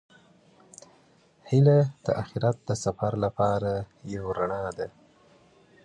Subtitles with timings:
[1.49, 3.71] هیله د اخیرت د سفر لپاره
[4.13, 4.87] یو رڼا ده.